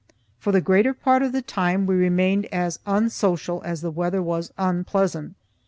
For 0.39 0.51
the 0.51 0.61
greater 0.61 0.95
part 0.95 1.21
of 1.21 1.31
the 1.31 1.43
time 1.43 1.85
we 1.85 1.93
remained 1.93 2.47
as 2.47 2.79
unsocial 2.87 3.61
as 3.63 3.81
the 3.81 3.91
weather 3.91 4.23
was 4.23 4.51
unpleasant. 4.57 5.35